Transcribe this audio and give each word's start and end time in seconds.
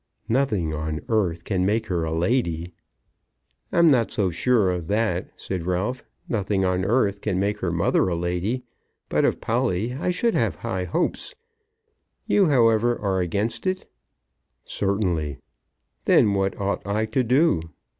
"Nothing 0.27 0.73
on 0.73 1.01
earth 1.09 1.43
can 1.43 1.63
make 1.63 1.85
her 1.85 2.03
a 2.03 2.11
lady." 2.11 2.73
"I'm 3.71 3.91
not 3.91 4.11
so 4.11 4.31
sure 4.31 4.71
of 4.71 4.87
that," 4.87 5.29
said 5.39 5.67
Ralph. 5.67 6.03
"Nothing 6.27 6.65
on 6.65 6.83
earth 6.83 7.21
can 7.21 7.39
make 7.39 7.59
her 7.59 7.71
mother 7.71 8.07
a 8.07 8.15
lady; 8.15 8.63
but 9.09 9.25
of 9.25 9.39
Polly 9.39 9.93
I 9.93 10.09
should 10.09 10.33
have 10.33 10.55
hopes. 10.65 11.35
You, 12.25 12.47
however, 12.47 12.97
are 12.99 13.19
against 13.21 13.67
it?" 13.67 13.87
"Certainly." 14.65 15.37
"Then 16.05 16.33
what 16.33 16.59
ought 16.59 16.81
I 16.83 17.05
to 17.05 17.23
do?" 17.23 17.61